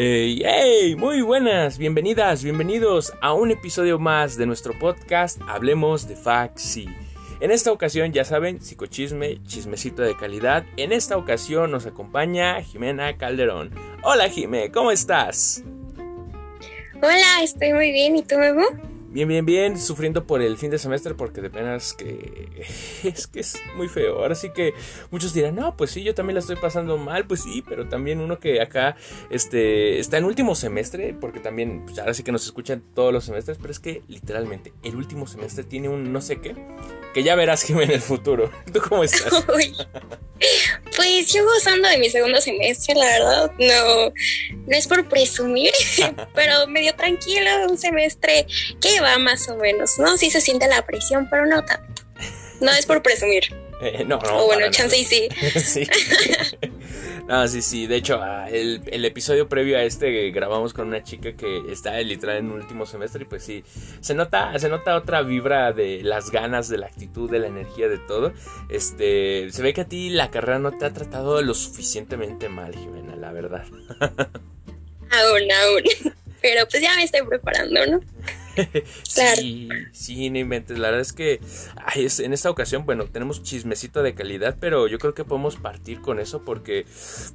[0.00, 6.86] hey, muy buenas, bienvenidas, bienvenidos a un episodio más de nuestro podcast Hablemos de Faxi.
[7.40, 10.64] En esta ocasión, ya saben, psicochisme, chismecito de calidad.
[10.76, 13.72] En esta ocasión nos acompaña Jimena Calderón.
[14.04, 15.64] Hola Jime, ¿cómo estás?
[16.94, 18.14] Hola, estoy muy bien.
[18.14, 18.66] ¿Y tú, Memo?
[19.10, 22.66] Bien, bien, bien, sufriendo por el fin de semestre porque de penas que
[23.04, 24.18] es que es muy feo.
[24.18, 24.74] Ahora sí que
[25.10, 28.20] muchos dirán, no, pues sí, yo también la estoy pasando mal, pues sí, pero también
[28.20, 28.96] uno que acá
[29.30, 33.24] este, está en último semestre, porque también, pues ahora sí que nos escuchan todos los
[33.24, 36.54] semestres, pero es que literalmente el último semestre tiene un no sé qué,
[37.14, 38.50] que ya verás, Jimé, en el futuro.
[38.72, 39.32] ¿Tú cómo estás?
[41.08, 44.12] pues yo gozando de mi segundo semestre, la verdad, no,
[44.66, 45.72] no es por presumir,
[46.34, 48.46] pero medio tranquilo, un semestre
[48.80, 50.16] que va más o menos, ¿no?
[50.16, 52.02] Sí se siente la presión, pero no tanto.
[52.60, 53.54] No es por presumir.
[53.80, 54.42] Eh, no, no.
[54.42, 55.28] O bueno, chance y sí.
[55.64, 55.88] sí.
[57.28, 57.86] No, sí, sí.
[57.86, 62.00] De hecho, ah, el, el, episodio previo a este grabamos con una chica que está
[62.00, 63.62] literal en último semestre y pues sí,
[64.00, 67.86] se nota, se nota otra vibra de las ganas, de la actitud, de la energía,
[67.88, 68.32] de todo.
[68.70, 72.74] Este, se ve que a ti la carrera no te ha tratado lo suficientemente mal,
[72.74, 73.66] Jimena, la verdad.
[75.10, 76.14] Aún, aún.
[76.40, 78.00] Pero pues ya me estoy preparando, ¿no?
[79.02, 80.78] Sí, sí, no inventes.
[80.78, 81.40] La verdad es que
[81.94, 86.20] en esta ocasión, bueno, tenemos chismecito de calidad, pero yo creo que podemos partir con
[86.20, 86.86] eso porque,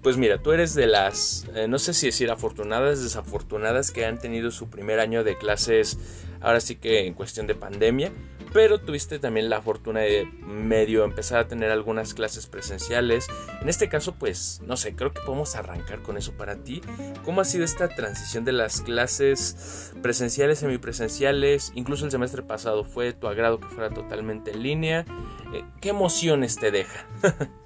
[0.01, 4.19] pues mira, tú eres de las, eh, no sé si decir afortunadas, desafortunadas que han
[4.19, 5.97] tenido su primer año de clases,
[6.41, 8.11] ahora sí que en cuestión de pandemia
[8.53, 13.27] pero tuviste también la fortuna de medio empezar a tener algunas clases presenciales.
[13.61, 16.81] En este caso, pues, no sé, creo que podemos arrancar con eso para ti.
[17.25, 21.71] ¿Cómo ha sido esta transición de las clases presenciales, semipresenciales?
[21.75, 25.05] Incluso el semestre pasado fue tu agrado que fuera totalmente en línea.
[25.53, 27.07] Eh, ¿Qué emociones te deja?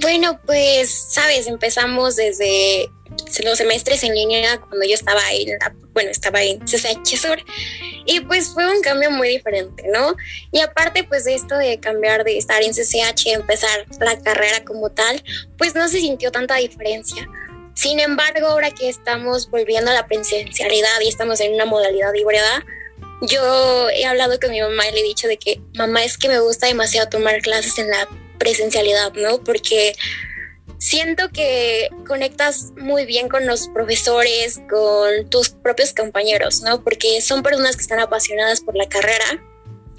[0.00, 2.90] bueno, pues, sabes, empezamos desde
[3.44, 5.46] los semestres en línea cuando yo estaba ahí,
[5.92, 7.44] bueno, estaba en CCH Sur
[8.06, 10.16] y pues fue un cambio muy diferente, ¿no?
[10.50, 14.64] Y aparte pues de esto de cambiar de estar en CCH y empezar la carrera
[14.64, 15.22] como tal,
[15.58, 17.28] pues no se sintió tanta diferencia.
[17.74, 22.64] Sin embargo, ahora que estamos volviendo a la presencialidad y estamos en una modalidad híbrida,
[23.22, 26.28] yo he hablado con mi mamá y le he dicho de que, mamá, es que
[26.28, 28.08] me gusta demasiado tomar clases en la
[28.42, 29.38] presencialidad, ¿no?
[29.44, 29.94] Porque
[30.78, 36.82] siento que conectas muy bien con los profesores, con tus propios compañeros, ¿no?
[36.82, 39.40] Porque son personas que están apasionadas por la carrera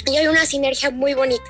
[0.05, 1.49] y hay una sinergia muy bonita.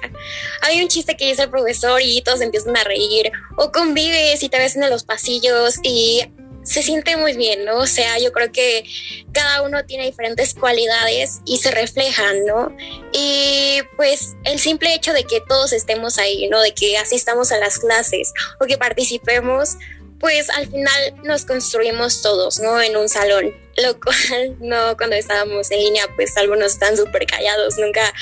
[0.61, 4.49] Hay un chiste que dice el profesor y todos empiezan a reír, o convives y
[4.49, 6.21] te ves en los pasillos y
[6.63, 7.77] se siente muy bien, ¿no?
[7.77, 8.83] O sea, yo creo que
[9.31, 12.75] cada uno tiene diferentes cualidades y se reflejan, ¿no?
[13.11, 16.61] Y pues el simple hecho de que todos estemos ahí, ¿no?
[16.61, 19.77] De que asistamos a las clases o que participemos,
[20.23, 22.81] pues al final nos construimos todos, ¿no?
[22.81, 27.77] En un salón, lo cual no cuando estábamos en línea, pues algunos están súper callados,
[27.77, 28.13] nunca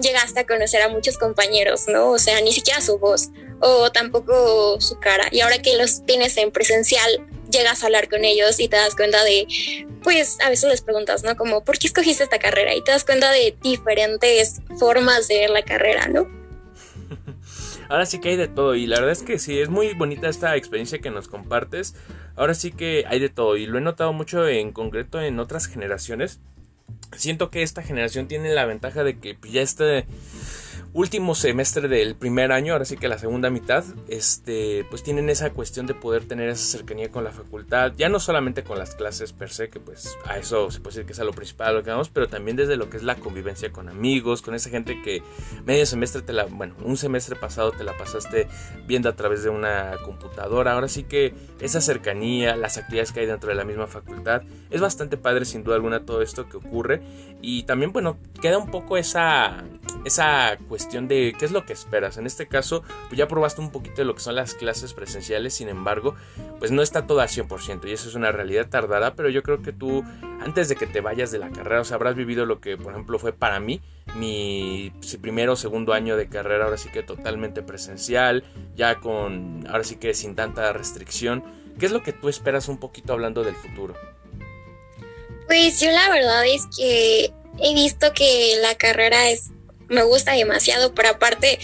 [0.00, 2.10] llegaste a conocer a muchos compañeros, ¿no?
[2.10, 3.28] O sea, ni siquiera su voz
[3.62, 5.28] o tampoco su cara.
[5.30, 8.96] Y ahora que los tienes en presencial, llegas a hablar con ellos y te das
[8.96, 9.46] cuenta de,
[10.02, 11.36] pues a veces les preguntas, ¿no?
[11.36, 12.74] Como, ¿por qué escogiste esta carrera?
[12.74, 16.28] Y te das cuenta de diferentes formas de ver la carrera, ¿no?
[17.88, 20.28] Ahora sí que hay de todo y la verdad es que sí, es muy bonita
[20.28, 21.94] esta experiencia que nos compartes.
[22.34, 25.66] Ahora sí que hay de todo y lo he notado mucho en concreto en otras
[25.66, 26.40] generaciones.
[27.16, 30.06] Siento que esta generación tiene la ventaja de que ya este
[30.94, 35.50] último semestre del primer año, ahora sí que la segunda mitad, este, pues tienen esa
[35.50, 39.32] cuestión de poder tener esa cercanía con la facultad, ya no solamente con las clases
[39.32, 42.10] per se, que pues a eso se puede decir que es a lo principal vamos,
[42.10, 45.22] pero también desde lo que es la convivencia con amigos, con esa gente que
[45.64, 48.48] medio semestre te la, bueno, un semestre pasado te la pasaste
[48.86, 53.26] viendo a través de una computadora, ahora sí que esa cercanía, las actividades que hay
[53.26, 57.02] dentro de la misma facultad, es bastante padre sin duda alguna todo esto que ocurre.
[57.40, 59.64] Y también, bueno, queda un poco esa,
[60.04, 62.16] esa cuestión de qué es lo que esperas.
[62.16, 65.54] En este caso, pues ya probaste un poquito de lo que son las clases presenciales,
[65.54, 66.14] sin embargo,
[66.58, 69.62] pues no está todo al 100% y eso es una realidad tardará, pero yo creo
[69.62, 70.04] que tú,
[70.40, 72.92] antes de que te vayas de la carrera, o sea, habrás vivido lo que, por
[72.92, 73.80] ejemplo, fue para mí,
[74.16, 78.44] mi primero o segundo año de carrera, ahora sí que totalmente presencial,
[78.76, 81.42] ya con, ahora sí que sin tanta restricción.
[81.78, 83.94] ¿Qué es lo que tú esperas un poquito hablando del futuro?
[85.46, 89.50] Pues yo la verdad es que he visto que la carrera es
[89.92, 91.58] me gusta demasiado, pero aparte,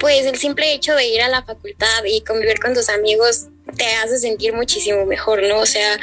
[0.00, 3.46] pues el simple hecho de ir a la facultad y convivir con tus amigos
[3.76, 5.58] te hace sentir muchísimo mejor, ¿no?
[5.58, 5.98] O sea,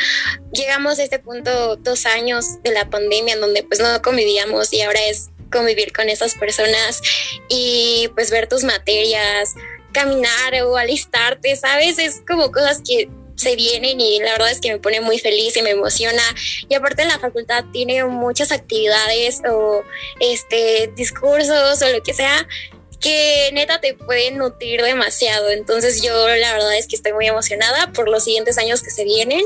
[0.51, 4.81] llegamos a este punto dos años de la pandemia en donde pues no convivíamos y
[4.81, 7.01] ahora es convivir con esas personas
[7.49, 9.55] y pues ver tus materias,
[9.91, 11.99] caminar o alistarte, ¿sabes?
[11.99, 15.55] Es como cosas que se vienen y la verdad es que me pone muy feliz
[15.57, 16.23] y me emociona.
[16.69, 19.83] Y aparte la facultad tiene muchas actividades o
[20.19, 22.47] este discursos o lo que sea
[23.03, 25.51] que neta te pueden nutrir demasiado.
[25.51, 29.03] Entonces yo la verdad es que estoy muy emocionada por los siguientes años que se
[29.03, 29.43] vienen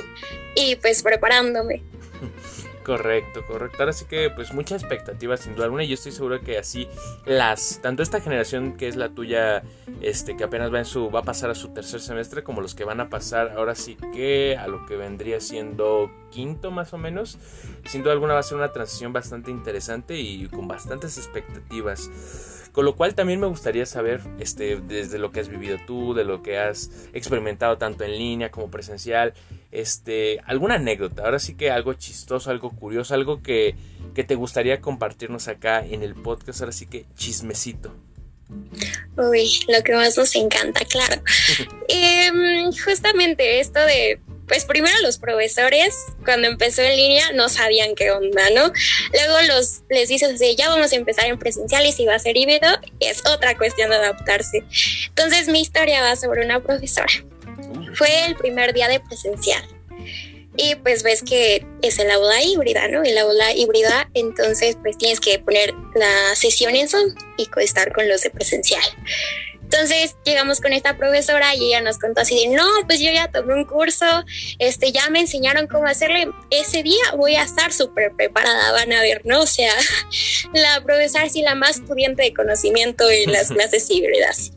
[0.56, 1.84] y pues preparándome.
[2.88, 3.80] Correcto, correcto.
[3.80, 6.88] Ahora sí que pues mucha expectativa sin duda alguna y yo estoy seguro que así
[7.26, 9.62] las tanto esta generación que es la tuya
[10.00, 12.76] este que apenas va en su va a pasar a su tercer semestre como los
[12.76, 16.98] que van a pasar ahora sí que a lo que vendría siendo quinto más o
[16.98, 17.38] menos.
[17.84, 22.10] Sin duda alguna va a ser una transición bastante interesante y con bastantes expectativas.
[22.72, 26.24] Con lo cual también me gustaría saber, este, desde lo que has vivido tú, de
[26.24, 29.34] lo que has experimentado tanto en línea como presencial,
[29.72, 33.76] este, alguna anécdota, ahora sí que algo chistoso, algo curioso, algo que,
[34.16, 37.94] que te gustaría compartirnos acá en el podcast, ahora sí que chismecito.
[39.18, 41.22] Uy, lo que más nos encanta, claro.
[41.90, 45.94] Em, justamente esto de pues primero los profesores,
[46.24, 48.72] cuando empezó en línea, no sabían qué onda, ¿no?
[49.12, 52.38] Luego los, les dices así, ya vamos a empezar en presenciales y va a ser
[52.38, 52.70] híbrido,
[53.02, 54.64] es otra cuestión de adaptarse.
[55.10, 57.12] Entonces mi historia va sobre una profesora.
[57.98, 59.64] Fue el primer día de presencial.
[60.56, 63.04] Y pues ves que es el aula híbrida, ¿no?
[63.04, 68.08] El aula híbrida, entonces pues tienes que poner la sesión en Zoom y estar con
[68.08, 68.82] los de presencial.
[69.70, 73.30] Entonces llegamos con esta profesora y ella nos contó así de, no, pues yo ya
[73.30, 74.06] tomé un curso,
[74.60, 79.02] este, ya me enseñaron cómo hacerle, ese día voy a estar súper preparada, van a
[79.02, 79.42] ver, ¿no?
[79.42, 79.74] O sea,
[80.54, 84.54] la profesora sí la más pudiente de conocimiento en las clases híbridas.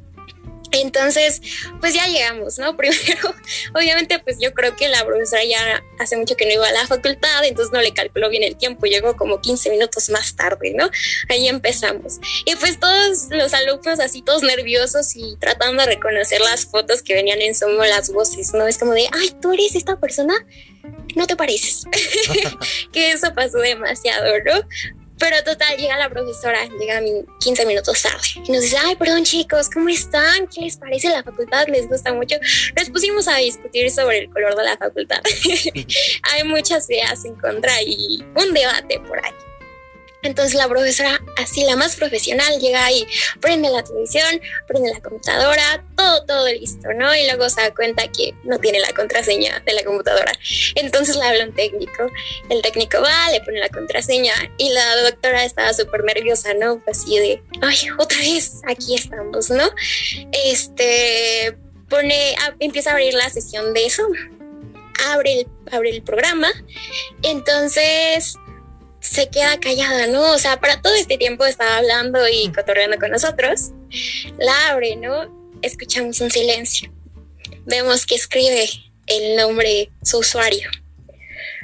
[0.73, 1.41] Entonces,
[1.81, 2.77] pues ya llegamos, ¿no?
[2.81, 3.35] Primero,
[3.75, 6.87] obviamente, pues yo creo que la profesora ya hace mucho que no iba a la
[6.87, 10.91] facultad, entonces no le calculó bien el tiempo, llegó como 15 minutos más tarde, ¿no?
[11.29, 12.21] Ahí empezamos.
[12.45, 17.15] Y pues todos los alumnos así, todos nerviosos y tratando de reconocer las fotos que
[17.15, 18.67] venían en Zoom las voces, ¿no?
[18.67, 20.35] Es como de, ay, tú eres esta persona,
[21.17, 21.85] no te pareces.
[22.93, 24.69] que eso pasó demasiado, ¿no?
[25.21, 27.01] Pero total, llega la profesora, llega
[27.41, 30.47] 15 minutos tarde y nos dice, ay, perdón chicos, ¿cómo están?
[30.49, 31.69] ¿Qué les parece la facultad?
[31.69, 32.37] ¿Les gusta mucho?
[32.75, 35.21] Nos pusimos a discutir sobre el color de la facultad.
[36.33, 39.50] Hay muchas ideas en contra y un debate por ahí.
[40.23, 43.07] Entonces la profesora, así la más profesional, llega ahí,
[43.41, 47.15] prende la televisión, prende la computadora, todo, todo listo, ¿no?
[47.15, 50.33] Y luego se da cuenta que no tiene la contraseña de la computadora.
[50.75, 52.07] Entonces le habla un técnico.
[52.49, 56.81] El técnico va, le pone la contraseña y la doctora estaba súper nerviosa, ¿no?
[56.85, 59.65] Pues así de, ay, otra vez, aquí estamos, ¿no?
[60.45, 61.57] Este,
[61.89, 64.07] pone, empieza a abrir la sesión de eso.
[65.09, 66.51] Abre el, abre el programa.
[67.23, 68.37] Entonces
[69.11, 70.23] se queda callada, ¿no?
[70.33, 73.73] O sea, para todo este tiempo estaba hablando y cotorreando con nosotros.
[74.39, 75.59] La abre, ¿no?
[75.63, 76.93] Escuchamos un silencio.
[77.67, 78.71] Vemos que escribe
[79.09, 80.71] el nombre, su usuario.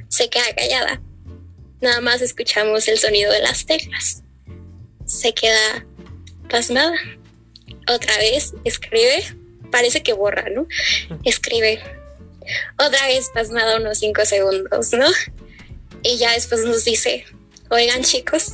[0.09, 1.01] Se queda callada.
[1.81, 4.25] Nada más escuchamos el sonido de las teclas.
[5.05, 5.87] Se queda
[6.51, 6.97] pasmada.
[7.87, 9.23] Otra vez escribe.
[9.71, 10.67] Parece que borra, ¿no?
[11.23, 11.81] Escribe.
[12.77, 15.07] Otra vez pasmada unos cinco segundos, ¿no?
[16.07, 17.25] Y ya después nos dice,
[17.69, 18.53] oigan chicos,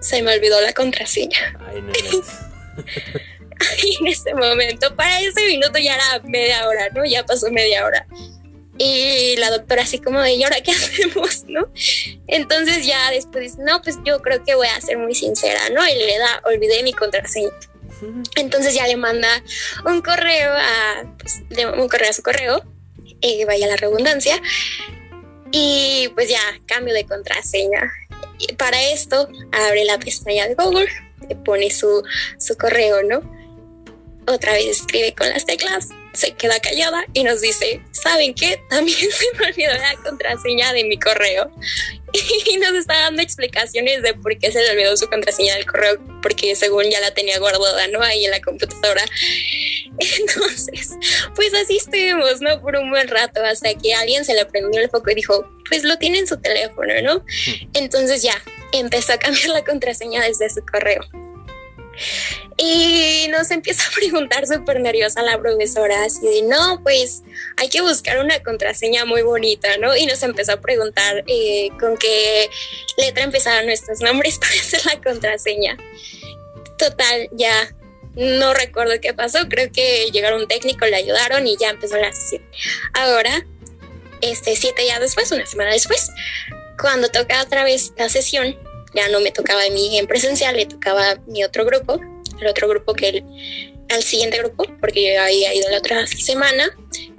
[0.00, 1.58] se me olvidó la contraseña.
[1.66, 1.92] Ay, no,
[3.82, 7.06] y en ese momento, para ese minuto ya era media hora, ¿no?
[7.06, 8.06] Ya pasó media hora.
[8.76, 11.72] Y la doctora así como de, ¿y ahora qué hacemos, no?
[12.26, 15.86] Entonces ya después dice, no, pues yo creo que voy a ser muy sincera, ¿no?
[15.88, 17.50] Y le da, olvidé mi contraseña.
[18.36, 19.42] Entonces ya le manda
[19.86, 21.42] un correo a, pues,
[21.78, 22.62] un correo a su correo,
[23.22, 24.40] eh, vaya la redundancia,
[25.52, 27.92] y pues ya, cambio de contraseña.
[28.56, 30.88] Para esto, abre la pestaña de Google,
[31.28, 32.02] le pone su,
[32.38, 33.20] su correo, ¿no?
[34.26, 38.60] Otra vez escribe con las teclas, se queda callada y nos dice, ¿saben qué?
[38.68, 41.50] También se me olvidó la contraseña de mi correo.
[42.46, 45.96] Y nos está dando explicaciones de por qué se le olvidó su contraseña del correo,
[46.22, 48.02] porque según ya la tenía guardada, ¿no?
[48.02, 49.04] Ahí en la computadora.
[50.18, 50.90] Entonces,
[51.36, 52.60] pues así estuvimos, ¿no?
[52.60, 55.84] Por un buen rato, hasta que alguien se le prendió el foco y dijo, pues
[55.84, 57.24] lo tiene en su teléfono, ¿no?
[57.74, 61.02] Entonces ya, empezó a cambiar la contraseña desde su correo.
[62.56, 67.22] Y nos empieza a preguntar súper nerviosa la profesora, así de, no, pues
[67.56, 69.96] hay que buscar una contraseña muy bonita, ¿no?
[69.96, 72.50] Y nos empezó a preguntar eh, con qué
[72.98, 75.76] letra empezaban nuestros nombres para hacer la contraseña.
[76.76, 77.74] Total, ya
[78.14, 82.12] no recuerdo qué pasó, creo que llegaron un técnico, le ayudaron y ya empezó la
[82.12, 82.42] sesión.
[82.94, 83.46] Ahora,
[84.20, 86.10] este, siete días después, una semana después,
[86.78, 88.56] cuando toca otra vez la sesión,
[88.94, 92.00] ya no me tocaba a mí en presencial, le tocaba mi otro grupo,
[92.40, 93.24] el otro grupo que el,
[93.90, 96.70] al siguiente grupo, porque yo había ido la otra semana,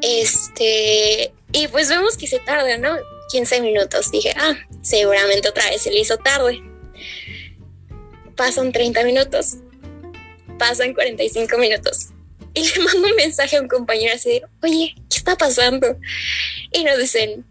[0.01, 2.98] Este, y pues vemos que se tarda, ¿no?
[3.32, 4.12] 15 minutos.
[4.12, 6.62] Dije, ah, seguramente otra vez se le hizo tarde.
[8.36, 9.58] Pasan 30 minutos.
[10.58, 12.10] Pasan 45 minutos.
[12.54, 15.98] Y le mando un mensaje a un compañero así de, oye, ¿qué está pasando?
[16.72, 17.46] Y nos dicen,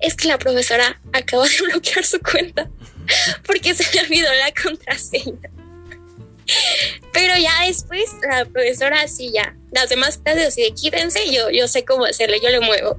[0.00, 2.70] es que la profesora acaba de bloquear su cuenta
[3.46, 5.50] porque se le olvidó la contraseña.
[7.12, 11.68] Pero ya después la profesora así ya, las demás clases así de quítense, yo, yo
[11.68, 12.98] sé cómo hacerlo, yo lo muevo.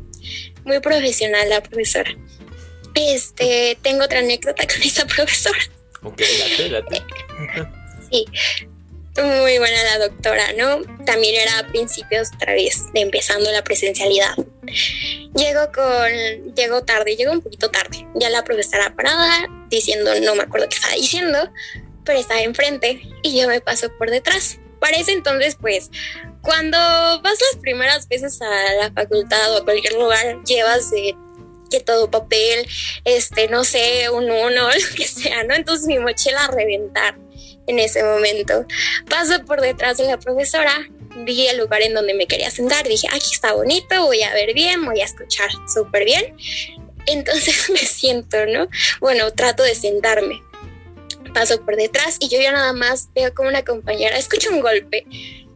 [0.63, 2.15] Muy profesional la profesora.
[2.95, 5.60] Este, tengo otra anécdota con esa profesora.
[6.03, 6.22] Ok,
[6.69, 7.01] date,
[8.12, 8.25] sí,
[9.22, 10.81] muy buena la doctora, ¿no?
[11.05, 14.36] También era a principios otra vez de empezando la presencialidad.
[15.36, 18.07] Llego con, llego tarde, llego un poquito tarde.
[18.15, 21.51] Ya la profesora parada diciendo, no me acuerdo qué estaba diciendo,
[22.03, 24.59] pero estaba enfrente y yo me paso por detrás.
[24.79, 25.89] Para ese entonces, pues,
[26.41, 31.15] cuando vas las primeras veces a la facultad o a cualquier lugar, llevas de
[31.71, 32.67] que todo papel,
[33.05, 35.55] este, no sé, un uno, lo que sea, ¿no?
[35.55, 37.15] Entonces mi mochila a reventar
[37.67, 38.65] en ese momento.
[39.09, 40.87] Paso por detrás de la profesora,
[41.17, 44.53] vi el lugar en donde me quería sentar, dije, aquí está bonito, voy a ver
[44.53, 46.35] bien, voy a escuchar súper bien.
[47.07, 48.67] Entonces me siento, ¿no?
[49.00, 50.41] Bueno, trato de sentarme.
[51.33, 55.05] Paso por detrás y yo ya nada más veo como una compañera, escucho un golpe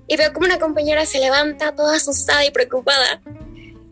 [0.08, 3.22] y veo como una compañera se levanta toda asustada y preocupada.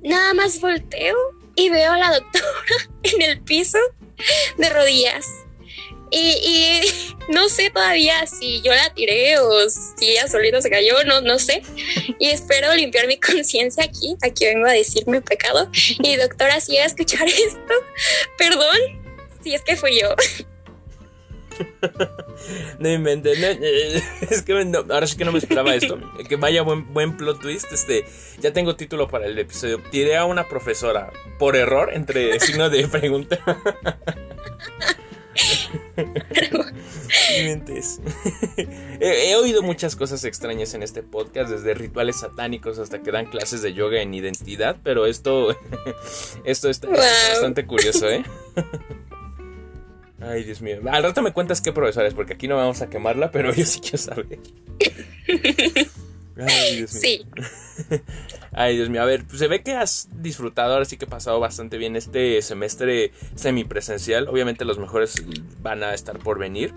[0.01, 1.15] Nada más volteo
[1.55, 2.45] y veo a la doctora
[3.03, 3.77] en el piso
[4.57, 5.44] de rodillas
[6.11, 6.81] y,
[7.29, 11.39] no sé todavía si yo la tiré o si ella solita se cayó, no, no
[11.39, 11.61] sé.
[12.19, 14.15] Y espero limpiar mi conciencia aquí.
[14.21, 15.69] Aquí vengo a decir mi pecado.
[16.03, 17.73] Y doctora, si a escuchar esto,
[18.37, 18.77] perdón
[19.43, 20.15] si es que fui yo.
[22.79, 23.39] No inventes,
[24.29, 24.53] es que
[24.89, 25.97] ahora sí que no me esperaba esto.
[26.27, 27.71] Que vaya buen, buen plot twist.
[27.71, 28.05] Este,
[28.39, 29.81] ya tengo título para el episodio.
[29.91, 33.39] Tiré a una profesora por error entre signos de pregunta.
[38.99, 43.61] he, oído muchas cosas extrañas en este podcast, desde rituales satánicos hasta que dan clases
[43.61, 45.55] de yoga en identidad, pero esto,
[46.45, 48.23] esto está, bastante curioso, ¿eh?
[50.21, 50.79] Ay, Dios mío.
[50.89, 53.65] Al rato me cuentas qué profesora es, porque aquí no vamos a quemarla, pero yo
[53.65, 54.39] sí quiero saber.
[56.37, 57.01] Ay, Dios mío.
[57.01, 57.25] Sí.
[58.51, 59.01] Ay, Dios mío.
[59.01, 61.95] A ver, pues se ve que has disfrutado, ahora sí que he pasado bastante bien
[61.95, 64.27] este semestre semipresencial.
[64.27, 65.15] Obviamente los mejores
[65.61, 66.73] van a estar por venir.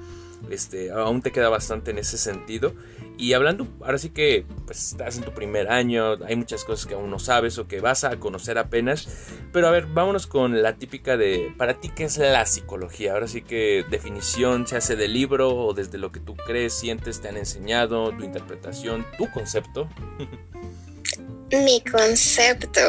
[0.51, 2.75] Este, aún te queda bastante en ese sentido.
[3.19, 6.95] Y hablando, ahora sí que pues, estás en tu primer año, hay muchas cosas que
[6.95, 9.09] aún no sabes o que vas a conocer apenas.
[9.53, 13.15] Pero a ver, vámonos con la típica de, para ti, ¿qué es la psicología?
[13.15, 17.21] Ahora sí que definición se hace del libro o desde lo que tú crees, sientes,
[17.21, 19.89] te han enseñado, tu interpretación, tu concepto.
[21.51, 22.81] Mi concepto.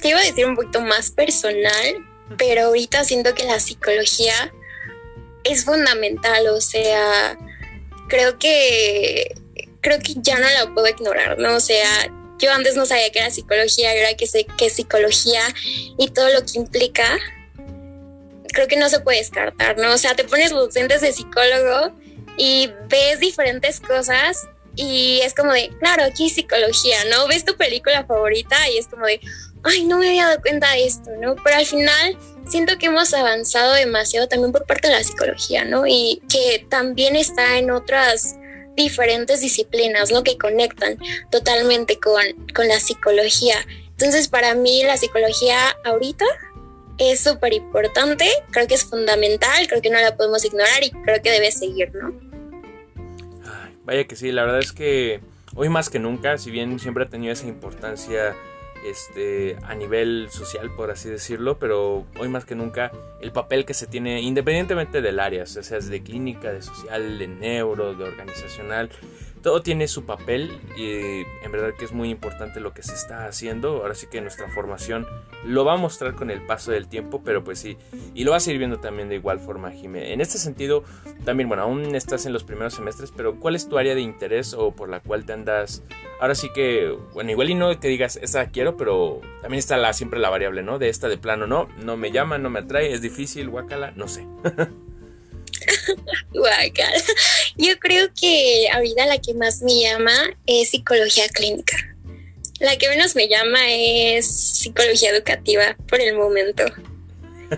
[0.00, 4.50] te iba a decir un poquito más personal, pero ahorita siento que la psicología
[5.44, 7.38] es fundamental, o sea,
[8.08, 9.34] creo que
[9.80, 11.56] creo que ya no la puedo ignorar, ¿no?
[11.56, 15.42] O sea, yo antes no sabía que era psicología, ahora que sé que es psicología
[15.98, 17.18] y todo lo que implica,
[18.52, 19.92] creo que no se puede descartar, ¿no?
[19.92, 21.92] O sea, te pones los lentes de psicólogo
[22.36, 27.26] y ves diferentes cosas y es como de, claro, aquí psicología, ¿no?
[27.28, 29.20] Ves tu película favorita y es como de,
[29.64, 31.34] ay, no me había dado cuenta de esto, ¿no?
[31.44, 32.16] Pero al final
[32.52, 35.86] siento que hemos avanzado demasiado también por parte de la psicología, ¿no?
[35.86, 38.36] Y que también está en otras
[38.76, 40.22] diferentes disciplinas, ¿no?
[40.22, 40.98] Que conectan
[41.30, 42.22] totalmente con,
[42.54, 43.56] con la psicología.
[43.90, 46.26] Entonces, para mí la psicología ahorita
[46.98, 51.22] es súper importante, creo que es fundamental, creo que no la podemos ignorar y creo
[51.22, 52.12] que debe seguir, ¿no?
[53.84, 55.20] vaya que sí, la verdad es que
[55.54, 58.36] hoy más que nunca, si bien siempre ha tenido esa importancia
[58.84, 63.74] este, a nivel social, por así decirlo, pero hoy más que nunca el papel que
[63.74, 68.04] se tiene, independientemente del área, o sea, es de clínica, de social, de neuro, de
[68.04, 68.90] organizacional,
[69.42, 73.26] todo tiene su papel y en verdad que es muy importante lo que se está
[73.26, 73.82] haciendo.
[73.82, 75.06] Ahora sí que nuestra formación
[75.44, 77.76] lo va a mostrar con el paso del tiempo, pero pues sí,
[78.14, 80.12] y lo va a seguir viendo también de igual forma, Jimé.
[80.12, 80.84] En este sentido,
[81.24, 84.54] también, bueno, aún estás en los primeros semestres, pero ¿cuál es tu área de interés
[84.54, 85.82] o por la cual te andas?
[86.20, 89.92] Ahora sí que, bueno, igual y no te digas, esta quiero, pero también está la,
[89.92, 90.78] siempre la variable, ¿no?
[90.78, 94.06] De esta de plano, no, no me llama, no me atrae, es difícil, guacala, no
[94.06, 94.26] sé.
[97.56, 100.12] Yo creo que ahorita la que más me llama
[100.46, 101.76] es psicología clínica.
[102.60, 106.64] La que menos me llama es psicología educativa por el momento.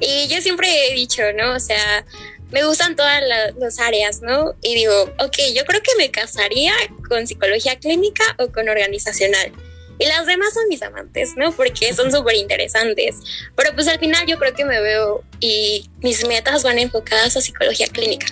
[0.00, 1.54] Y yo siempre he dicho, ¿no?
[1.54, 2.04] O sea,
[2.50, 3.22] me gustan todas
[3.58, 4.54] las áreas, ¿no?
[4.62, 6.72] Y digo, ok, yo creo que me casaría
[7.08, 9.52] con psicología clínica o con organizacional.
[9.98, 11.52] Y las demás son mis amantes, ¿no?
[11.52, 13.20] Porque son súper interesantes.
[13.54, 17.40] Pero pues al final yo creo que me veo y mis metas van enfocadas a
[17.40, 18.26] psicología clínica.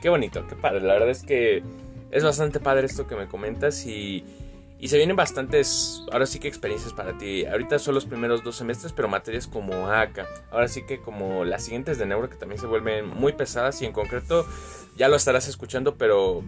[0.00, 0.80] Qué bonito, qué padre.
[0.80, 1.62] La verdad es que
[2.10, 4.24] es bastante padre esto que me comentas y
[4.78, 7.46] y se vienen bastantes, ahora sí que experiencias para ti.
[7.46, 10.26] Ahorita son los primeros dos semestres, pero materias como ACA.
[10.50, 13.86] Ahora sí que como las siguientes de Neuro que también se vuelven muy pesadas y
[13.86, 14.46] en concreto
[14.96, 16.42] ya lo estarás escuchando, pero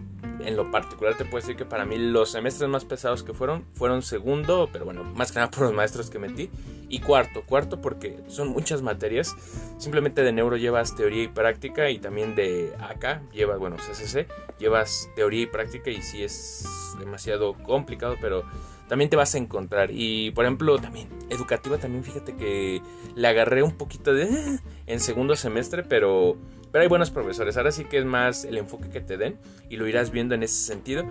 [0.45, 3.65] en lo particular te puedo decir que para mí los semestres más pesados que fueron
[3.73, 6.49] fueron segundo, pero bueno, más que nada por los maestros que metí,
[6.89, 9.35] y cuarto, cuarto porque son muchas materias.
[9.77, 14.27] Simplemente de neuro llevas teoría y práctica y también de acá llevas, bueno, CCC,
[14.59, 16.65] llevas teoría y práctica y sí es
[16.99, 18.43] demasiado complicado, pero
[18.87, 19.91] también te vas a encontrar.
[19.91, 22.81] Y por ejemplo, también educativa, también fíjate que
[23.15, 26.37] le agarré un poquito de eh, en segundo semestre, pero
[26.71, 29.37] pero hay buenos profesores, ahora sí que es más el enfoque que te den
[29.69, 31.05] y lo irás viendo en ese sentido.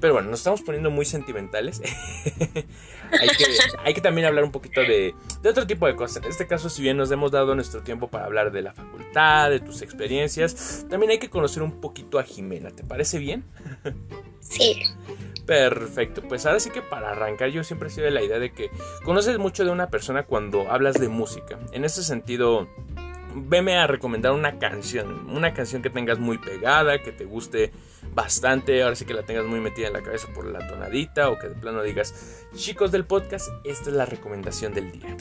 [0.00, 1.80] Pero bueno, nos estamos poniendo muy sentimentales.
[3.84, 6.22] hay, que, también hablar un poquito de, de, otro tipo de cosas.
[6.24, 9.50] En este caso, si bien nos hemos dado nuestro tiempo para hablar de la facultad,
[9.50, 12.70] de tus experiencias, también hay que conocer un poquito a Jimena.
[12.70, 13.44] ¿Te parece bien?
[14.40, 14.82] sí.
[15.46, 18.52] Perfecto, pues ahora sí que para arrancar yo siempre he sido de la idea de
[18.52, 18.70] que
[19.04, 21.58] conoces mucho de una persona cuando hablas de música.
[21.72, 22.68] En ese sentido,
[23.34, 27.72] veme a recomendar una canción, una canción que tengas muy pegada, que te guste
[28.12, 31.38] bastante, ahora sí que la tengas muy metida en la cabeza por la tonadita o
[31.38, 35.16] que de plano digas, chicos del podcast, esta es la recomendación del día.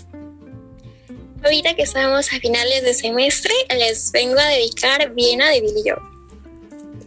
[1.43, 6.01] Ahorita que estamos a finales de semestre, les vengo a dedicar Viena de Billy Joe.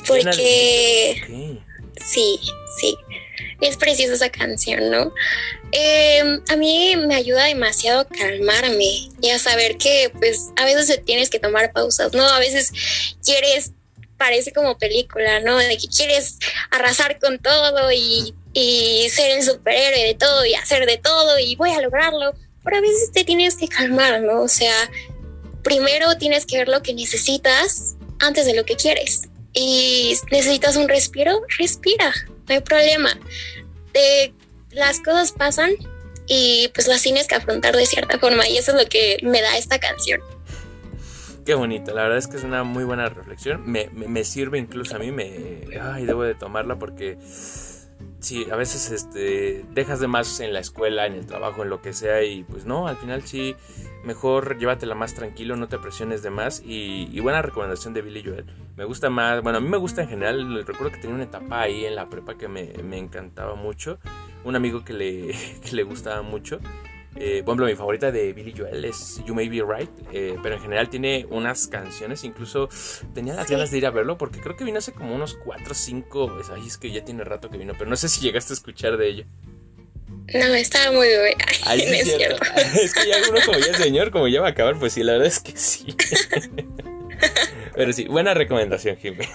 [0.06, 1.60] Porque...
[1.96, 2.38] Sí,
[2.78, 2.96] sí
[3.68, 5.12] es preciosa esa canción, ¿no?
[5.72, 11.00] Em, a mí me ayuda demasiado a calmarme y a saber que pues a veces
[11.04, 12.26] tienes que tomar pausas, ¿no?
[12.26, 12.72] A veces
[13.24, 13.72] quieres,
[14.16, 15.56] parece como película, ¿no?
[15.56, 16.38] De que quieres
[16.70, 21.56] arrasar con todo y, y ser el superhéroe de todo y hacer de todo y
[21.56, 24.42] voy a lograrlo, pero a veces te tienes que calmar, ¿no?
[24.42, 24.90] O sea,
[25.62, 29.28] primero tienes que ver lo que necesitas antes de lo que quieres.
[29.52, 32.12] Y necesitas un respiro, respira,
[32.48, 33.18] no hay problema.
[33.94, 34.34] De,
[34.70, 35.70] las cosas pasan
[36.26, 39.40] y pues las tienes que afrontar de cierta forma y eso es lo que me
[39.40, 40.20] da esta canción.
[41.44, 43.70] Qué bonito, la verdad es que es una muy buena reflexión.
[43.70, 47.18] Me, me, sirve incluso a mí, me, ay, debo de tomarla porque
[48.24, 51.82] sí, a veces este, dejas de más en la escuela, en el trabajo, en lo
[51.82, 53.54] que sea y pues no, al final sí,
[54.04, 58.22] mejor llévatela más tranquilo, no te presiones de más y, y buena recomendación de Billy
[58.24, 58.46] Joel.
[58.76, 61.60] Me gusta más, bueno, a mí me gusta en general, recuerdo que tenía una etapa
[61.60, 63.98] ahí en la prepa que me, me encantaba mucho,
[64.44, 66.60] un amigo que le, que le gustaba mucho
[67.16, 70.56] eh, por ejemplo, mi favorita de Billy Joel es You May Be Right, eh, pero
[70.56, 72.68] en general tiene unas canciones, incluso
[73.14, 75.64] tenía las ganas de ir a verlo porque creo que vino hace como unos 4
[75.70, 78.52] o 5, ay, es que ya tiene rato que vino, pero no sé si llegaste
[78.52, 79.24] a escuchar de ello.
[80.32, 81.34] No, estaba muy bien.
[81.72, 82.08] es,
[82.82, 85.12] es, que ya uno como ya señor, como ya va a acabar, pues sí, la
[85.12, 85.94] verdad es que sí.
[87.74, 89.26] pero sí, buena recomendación, Jimmy.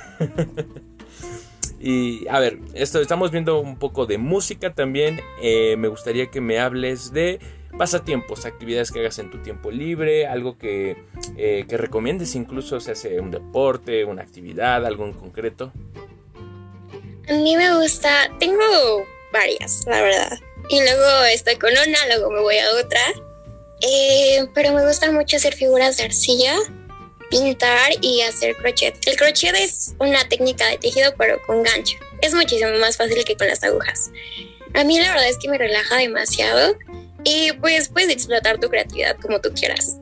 [1.80, 5.22] Y a ver, esto estamos viendo un poco de música también.
[5.42, 7.40] Eh, me gustaría que me hables de
[7.80, 10.98] pasatiempos, actividades que hagas en tu tiempo libre, algo que,
[11.38, 15.72] eh, que recomiendes incluso, se hace un deporte, una actividad, algo en concreto.
[17.30, 20.40] A mí me gusta, tengo varias, la verdad.
[20.70, 23.00] Y luego estoy con una, luego me voy a otra.
[23.82, 26.58] Eh, pero me gusta mucho hacer figuras de arcilla,
[27.30, 28.98] pintar y hacer crochet.
[29.08, 31.98] El crochet es una técnica de tejido pero con gancho.
[32.22, 34.12] Es muchísimo más fácil que con las agujas.
[34.74, 36.76] A mí la verdad es que me relaja demasiado
[37.24, 39.98] y pues puedes explotar tu creatividad como tú quieras.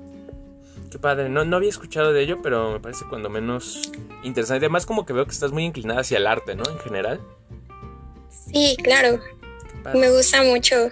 [0.91, 3.91] Qué padre, no, no había escuchado de ello, pero me parece cuando menos
[4.23, 4.65] interesante.
[4.65, 6.63] Además como que veo que estás muy inclinada hacia el arte, ¿no?
[6.69, 7.19] En general.
[8.29, 9.19] Sí, claro.
[9.93, 10.89] Me gusta mucho.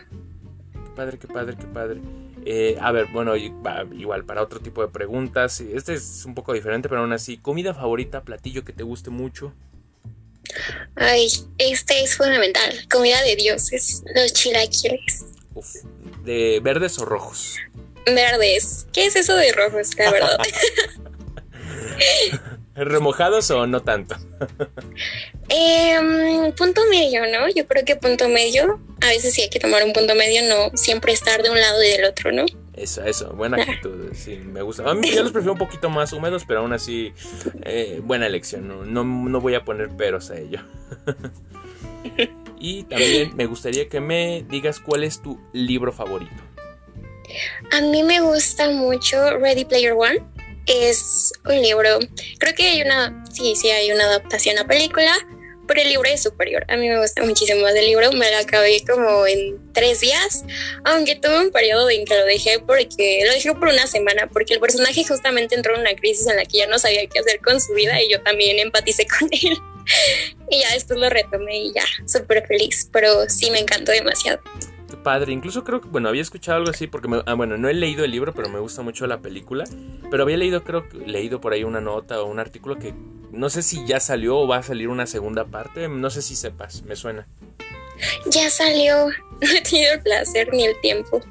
[0.74, 2.02] Qué padre, qué padre, qué padre.
[2.46, 5.62] Eh, a ver, bueno, igual para otro tipo de preguntas.
[5.62, 9.54] Este es un poco diferente, pero aún así, ¿comida favorita, platillo que te guste mucho?
[10.96, 12.72] Ay, este es fundamental.
[12.92, 15.26] Comida de dioses, los chilaquiles.
[15.56, 15.76] Uf,
[16.26, 17.58] ¿De verdes o rojos?
[18.08, 18.88] Verdes.
[18.92, 20.38] ¿Qué es eso de rojos, la verdad?
[22.76, 24.16] ¿Remojados o no tanto?
[25.48, 27.48] Em, punto medio, ¿no?
[27.56, 28.80] Yo creo que punto medio.
[29.02, 31.84] A veces sí hay que tomar un punto medio, no siempre estar de un lado
[31.84, 32.46] y del otro, ¿no?
[32.74, 34.90] Eso, eso, buena actitud, sí, me gusta.
[34.90, 37.14] A mí yo los prefiero un poquito más húmedos, pero aún así,
[37.64, 40.60] eh, buena elección, no, no, no voy a poner peros a ello.
[42.66, 46.44] y también me gustaría que me digas cuál es tu libro favorito.
[47.72, 50.24] A mí me gusta mucho Ready Player One.
[50.66, 52.00] es un libro.
[52.40, 55.14] Creo que hay una, sí, sí, hay una adaptación a película,
[55.68, 56.66] pero el libro es superior.
[56.68, 58.12] A mí me gusta muchísimo más el libro.
[58.14, 60.44] Me lo acabé como en tres días,
[60.86, 64.56] aunque tuve un periodo en que lo dejé porque lo dejé por una semana, porque
[64.56, 67.42] el personaje justamente entró en una crisis en la que ya no sabía qué hacer
[67.42, 69.56] con su vida y yo también empaticé con él.
[70.50, 72.90] y ya después lo retomé y ya, súper feliz.
[72.92, 74.40] Pero sí me encantó demasiado
[75.06, 75.32] padre.
[75.32, 78.12] Incluso creo que, bueno, había escuchado algo así porque, ah, bueno, no he leído el
[78.12, 79.64] libro, pero me gusta mucho la película.
[80.12, 82.94] Pero había leído, creo que leído por ahí una nota o un artículo que
[83.32, 85.88] no sé si ya salió o va a salir una segunda parte.
[85.88, 87.28] No sé si sepas, me suena.
[88.26, 89.08] Ya salió.
[89.42, 91.22] No he tenido el placer ni el tiempo,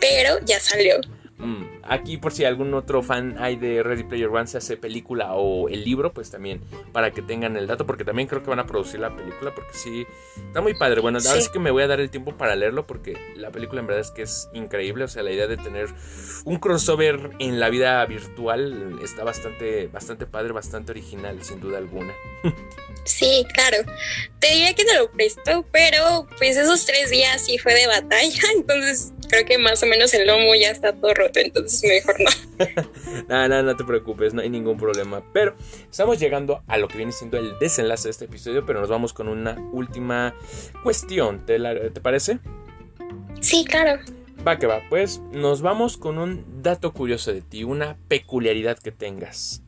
[0.00, 1.00] pero ya salió.
[1.38, 5.34] Mm, aquí por si algún otro fan hay de Ready Player One se hace película
[5.34, 6.60] o el libro, pues también
[6.92, 9.72] para que tengan el dato, porque también creo que van a producir la película, porque
[9.72, 10.06] sí,
[10.46, 11.00] está muy padre.
[11.00, 13.80] Bueno, ahora sí que me voy a dar el tiempo para leerlo, porque la película
[13.80, 15.88] en verdad es que es increíble, o sea, la idea de tener
[16.44, 22.12] un crossover en la vida virtual está bastante, bastante padre, bastante original, sin duda alguna.
[23.04, 23.78] Sí, claro.
[24.38, 28.42] Te diría que te lo presto, pero pues esos tres días sí fue de batalla,
[28.56, 32.68] entonces creo que más o menos el lomo ya está todo roto, entonces mejor no.
[33.28, 35.22] no, no, no te preocupes, no hay ningún problema.
[35.32, 35.54] Pero
[35.90, 39.12] estamos llegando a lo que viene siendo el desenlace de este episodio, pero nos vamos
[39.12, 40.34] con una última
[40.82, 42.38] cuestión, ¿te, ¿te parece?
[43.40, 44.00] Sí, claro.
[44.46, 48.92] Va que va, pues nos vamos con un dato curioso de ti, una peculiaridad que
[48.92, 49.62] tengas.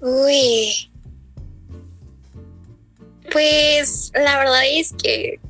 [0.00, 0.90] Uy,
[3.30, 5.40] pues la verdad es que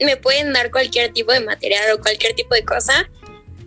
[0.00, 3.08] me pueden dar cualquier tipo de material o cualquier tipo de cosa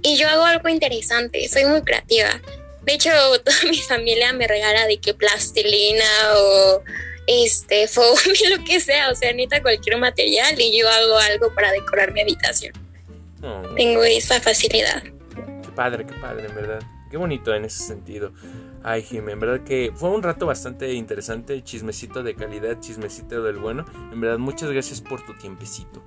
[0.01, 2.41] y yo hago algo interesante, soy muy creativa.
[2.83, 3.09] De hecho,
[3.43, 6.83] toda mi familia me regala de que plastilina o
[7.25, 8.17] este foam,
[8.49, 12.21] lo que sea, o sea, necesita cualquier material y yo hago algo para decorar mi
[12.21, 12.73] habitación.
[13.41, 13.61] Oh.
[13.75, 15.03] Tengo esa facilidad.
[15.03, 16.79] Qué padre, qué padre, en verdad.
[17.09, 18.33] Qué bonito en ese sentido.
[18.83, 23.57] Ay, Jim, en verdad que fue un rato bastante interesante, chismecito de calidad, chismecito del
[23.57, 23.85] bueno.
[24.11, 26.03] En verdad, muchas gracias por tu tiempecito.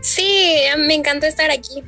[0.00, 1.82] Sí, me encantó estar aquí.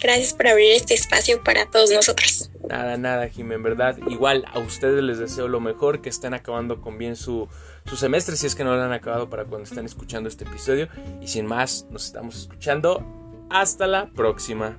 [0.00, 2.50] Gracias por abrir este espacio para todos nosotros.
[2.66, 3.98] Nada, nada, Jim, en verdad.
[4.08, 7.48] Igual a ustedes les deseo lo mejor, que estén acabando con bien su,
[7.84, 10.88] su semestre, si es que no lo han acabado para cuando estén escuchando este episodio.
[11.20, 13.04] Y sin más, nos estamos escuchando.
[13.50, 14.78] Hasta la próxima.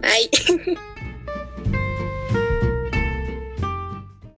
[0.00, 0.76] Bye.